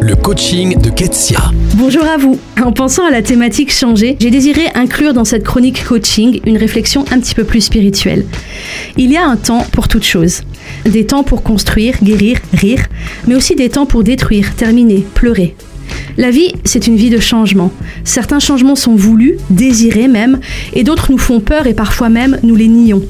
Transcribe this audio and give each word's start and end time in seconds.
Le 0.00 0.14
coaching 0.14 0.80
de 0.80 0.90
Ketsia. 0.90 1.40
Bonjour 1.74 2.04
à 2.04 2.16
vous. 2.16 2.38
En 2.62 2.70
pensant 2.70 3.04
à 3.04 3.10
la 3.10 3.20
thématique 3.20 3.72
changer, 3.72 4.16
j'ai 4.20 4.30
désiré 4.30 4.66
inclure 4.76 5.12
dans 5.12 5.24
cette 5.24 5.42
chronique 5.42 5.84
coaching 5.84 6.40
une 6.46 6.56
réflexion 6.56 7.04
un 7.10 7.18
petit 7.18 7.34
peu 7.34 7.42
plus 7.42 7.62
spirituelle. 7.62 8.24
Il 8.96 9.10
y 9.10 9.16
a 9.16 9.26
un 9.26 9.36
temps 9.36 9.66
pour 9.72 9.88
toute 9.88 10.04
chose. 10.04 10.42
Des 10.84 11.04
temps 11.04 11.24
pour 11.24 11.42
construire, 11.42 11.96
guérir, 12.00 12.38
rire, 12.52 12.86
mais 13.26 13.34
aussi 13.34 13.56
des 13.56 13.70
temps 13.70 13.86
pour 13.86 14.04
détruire, 14.04 14.54
terminer, 14.54 15.04
pleurer. 15.14 15.56
La 16.16 16.30
vie, 16.30 16.52
c'est 16.64 16.86
une 16.86 16.96
vie 16.96 17.10
de 17.10 17.18
changement. 17.18 17.72
Certains 18.04 18.40
changements 18.40 18.76
sont 18.76 18.94
voulus, 18.94 19.38
désirés 19.50 20.08
même, 20.08 20.38
et 20.74 20.84
d'autres 20.84 21.10
nous 21.10 21.18
font 21.18 21.40
peur 21.40 21.66
et 21.66 21.74
parfois 21.74 22.08
même 22.08 22.38
nous 22.44 22.54
les 22.54 22.68
nions. 22.68 23.02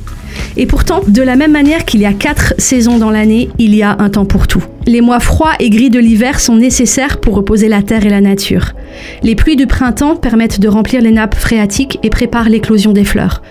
Et 0.57 0.67
pourtant, 0.67 1.01
de 1.07 1.23
la 1.23 1.37
même 1.37 1.53
manière 1.53 1.85
qu'il 1.85 2.01
y 2.01 2.07
a 2.07 2.13
quatre 2.13 2.55
saisons 2.59 2.99
dans 2.99 3.11
l'année, 3.11 3.51
il 3.59 3.75
y 3.75 3.83
a 3.83 3.97
un 3.99 4.11
temps 4.11 4.25
pour 4.25 4.47
tout. 4.47 4.63
Les 4.87 5.01
mois 5.01 5.21
froids 5.21 5.53
et 5.61 5.71
gris 5.71 5.91
de 5.91 5.99
l'hiver 5.99 6.41
sont 6.41 6.57
nécessaires 6.57 7.19
pour 7.19 7.35
reposer 7.35 7.69
la 7.69 7.83
terre 7.83 8.05
et 8.05 8.11
la 8.11 8.21
nature. 8.21 8.73
Les 9.23 9.35
pluies 9.35 9.57
du 9.57 9.67
printemps 9.67 10.17
permettent 10.17 10.61
de 10.61 10.69
remplir 10.69 11.01
les 11.01 11.13
nappes 11.13 11.37
phréatiques 11.37 11.99
et 12.03 12.11
préparent 12.11 12.49
l'éclosion 12.49 12.93
des 12.93 13.05
fleurs. 13.05 13.43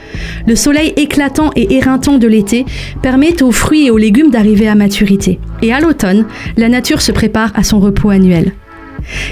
Le 0.45 0.55
soleil 0.55 0.93
éclatant 0.97 1.51
et 1.55 1.75
éreintant 1.75 2.17
de 2.17 2.27
l'été 2.27 2.65
permet 3.01 3.41
aux 3.41 3.51
fruits 3.51 3.87
et 3.87 3.91
aux 3.91 3.97
légumes 3.97 4.29
d'arriver 4.29 4.67
à 4.67 4.75
maturité. 4.75 5.39
Et 5.61 5.73
à 5.73 5.79
l'automne, 5.79 6.25
la 6.57 6.69
nature 6.69 7.01
se 7.01 7.11
prépare 7.11 7.51
à 7.55 7.63
son 7.63 7.79
repos 7.79 8.09
annuel. 8.09 8.51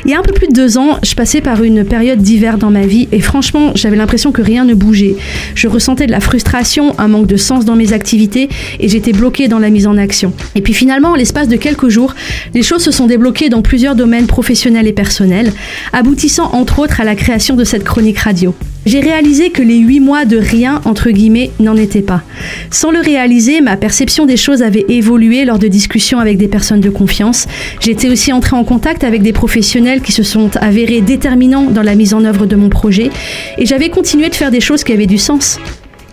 Il 0.05 0.11
y 0.11 0.13
a 0.13 0.19
un 0.19 0.23
peu 0.23 0.33
plus 0.33 0.47
de 0.47 0.53
deux 0.53 0.77
ans, 0.77 0.97
je 1.03 1.13
passais 1.15 1.41
par 1.41 1.63
une 1.63 1.83
période 1.83 2.19
d'hiver 2.19 2.57
dans 2.57 2.69
ma 2.69 2.85
vie 2.85 3.07
et 3.11 3.21
franchement, 3.21 3.71
j'avais 3.75 3.95
l'impression 3.95 4.31
que 4.31 4.41
rien 4.41 4.65
ne 4.65 4.73
bougeait. 4.73 5.15
Je 5.55 5.67
ressentais 5.67 6.05
de 6.05 6.11
la 6.11 6.19
frustration, 6.19 6.95
un 6.99 7.07
manque 7.07 7.27
de 7.27 7.37
sens 7.37 7.65
dans 7.65 7.75
mes 7.75 7.93
activités 7.93 8.49
et 8.79 8.87
j'étais 8.87 9.13
bloquée 9.13 9.47
dans 9.47 9.59
la 9.59 9.69
mise 9.69 9.87
en 9.87 9.97
action. 9.97 10.33
Et 10.55 10.61
puis 10.61 10.73
finalement, 10.73 11.09
en 11.09 11.15
l'espace 11.15 11.47
de 11.47 11.55
quelques 11.55 11.89
jours, 11.89 12.15
les 12.53 12.63
choses 12.63 12.83
se 12.83 12.91
sont 12.91 13.07
débloquées 13.07 13.49
dans 13.49 13.61
plusieurs 13.61 13.95
domaines 13.95 14.27
professionnels 14.27 14.87
et 14.87 14.93
personnels, 14.93 15.51
aboutissant 15.93 16.49
entre 16.53 16.79
autres 16.79 17.01
à 17.01 17.03
la 17.03 17.15
création 17.15 17.55
de 17.55 17.63
cette 17.63 17.83
chronique 17.83 18.19
radio. 18.19 18.55
J'ai 18.85 19.01
réalisé 19.01 19.49
que 19.49 19.61
les 19.61 19.77
huit 19.77 19.99
mois 19.99 20.25
de 20.25 20.37
rien, 20.37 20.81
entre 20.85 21.11
guillemets, 21.11 21.51
n'en 21.59 21.75
étaient 21.75 22.01
pas. 22.01 22.23
Sans 22.71 22.91
le 22.91 22.99
réaliser, 22.99 23.61
ma 23.61 23.77
perception 23.77 24.25
des 24.25 24.37
choses 24.37 24.61
avait 24.61 24.85
évolué 24.87 25.43
lors 25.45 25.59
de 25.59 25.67
discussions 25.67 26.19
avec 26.19 26.37
des 26.37 26.47
personnes 26.47 26.79
de 26.79 26.89
confiance. 26.89 27.47
J'étais 27.81 28.09
aussi 28.09 28.31
entrée 28.31 28.55
en 28.55 28.63
contact 28.63 29.03
avec 29.03 29.21
des 29.21 29.33
professionnels 29.33 30.01
qui 30.01 30.11
se 30.11 30.23
sont 30.23 30.49
avérés 30.57 31.01
déterminants 31.01 31.69
dans 31.69 31.83
la 31.83 31.95
mise 31.95 32.13
en 32.13 32.23
œuvre 32.23 32.45
de 32.45 32.55
mon 32.55 32.69
projet 32.69 33.09
et 33.57 33.65
j'avais 33.65 33.89
continué 33.89 34.29
de 34.29 34.35
faire 34.35 34.51
des 34.51 34.61
choses 34.61 34.83
qui 34.83 34.93
avaient 34.93 35.07
du 35.07 35.17
sens. 35.17 35.59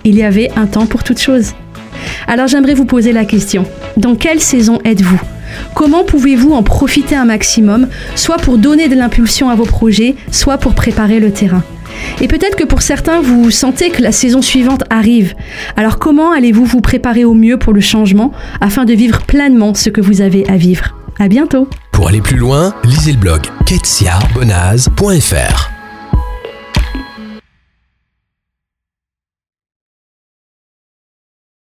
Il 0.04 0.16
y 0.16 0.22
avait 0.22 0.50
un 0.56 0.66
temps 0.66 0.86
pour 0.86 1.04
toute 1.04 1.20
chose. 1.20 1.52
Alors 2.26 2.48
j'aimerais 2.48 2.74
vous 2.74 2.84
poser 2.84 3.12
la 3.12 3.24
question. 3.24 3.64
Dans 3.96 4.16
quelle 4.16 4.40
saison 4.40 4.80
êtes-vous? 4.84 5.20
Comment 5.74 6.04
pouvez-vous 6.04 6.52
en 6.52 6.62
profiter 6.62 7.14
un 7.14 7.24
maximum, 7.24 7.88
soit 8.14 8.38
pour 8.38 8.58
donner 8.58 8.88
de 8.88 8.94
l'impulsion 8.94 9.50
à 9.50 9.54
vos 9.54 9.64
projets, 9.64 10.16
soit 10.30 10.58
pour 10.58 10.74
préparer 10.74 11.20
le 11.20 11.32
terrain? 11.32 11.62
Et 12.20 12.28
peut-être 12.28 12.56
que 12.56 12.64
pour 12.64 12.82
certains, 12.82 13.20
vous 13.20 13.50
sentez 13.50 13.90
que 13.90 14.02
la 14.02 14.12
saison 14.12 14.42
suivante 14.42 14.84
arrive. 14.90 15.34
Alors 15.76 15.98
comment 15.98 16.32
allez-vous 16.32 16.64
vous 16.64 16.80
préparer 16.80 17.24
au 17.24 17.34
mieux 17.34 17.58
pour 17.58 17.72
le 17.72 17.80
changement 17.80 18.32
afin 18.60 18.84
de 18.84 18.92
vivre 18.92 19.22
pleinement 19.22 19.74
ce 19.74 19.90
que 19.90 20.00
vous 20.00 20.20
avez 20.20 20.48
à 20.48 20.56
vivre? 20.56 20.96
À 21.18 21.28
bientôt! 21.28 21.68
Pour 21.92 22.08
aller 22.08 22.20
plus 22.20 22.36
loin, 22.36 22.74
lisez 22.84 23.12
le 23.12 23.18
blog 23.18 23.42
ketsiarbonaz.fr 23.64 25.75